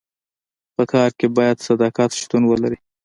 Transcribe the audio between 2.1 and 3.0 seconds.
شتون ولري.